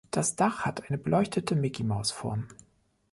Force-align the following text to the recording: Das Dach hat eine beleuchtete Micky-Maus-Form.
Das 0.09 0.35
Dach 0.35 0.65
hat 0.65 0.89
eine 0.89 0.97
beleuchtete 0.97 1.55
Micky-Maus-Form. 1.55 2.47